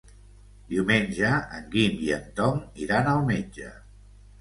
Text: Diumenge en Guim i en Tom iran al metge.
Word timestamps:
Diumenge 0.71 1.29
en 1.59 1.69
Guim 1.77 2.01
i 2.07 2.11
en 2.19 2.27
Tom 2.43 2.67
iran 2.89 3.15
al 3.15 3.25
metge. 3.33 3.75